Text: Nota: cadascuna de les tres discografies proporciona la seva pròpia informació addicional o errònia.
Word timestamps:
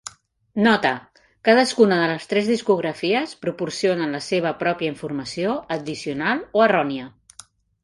Nota: 0.67 0.93
cadascuna 1.49 1.99
de 2.03 2.07
les 2.11 2.25
tres 2.31 2.49
discografies 2.53 3.37
proporciona 3.45 4.09
la 4.15 4.23
seva 4.31 4.55
pròpia 4.65 4.95
informació 4.95 5.55
addicional 5.79 6.45
o 6.59 6.67
errònia. 6.69 7.09